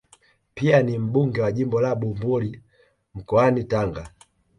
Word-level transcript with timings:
Pia 0.53 0.81
ni 0.83 0.97
mbunge 0.99 1.41
wa 1.41 1.51
jimbo 1.51 1.81
la 1.81 1.95
Bumbuli 1.95 2.61
mkoani 3.15 3.63
Tanga 3.63 4.11